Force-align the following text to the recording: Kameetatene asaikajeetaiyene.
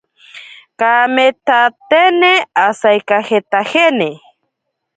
Kameetatene 0.79 2.31
asaikajeetaiyene. 2.67 4.09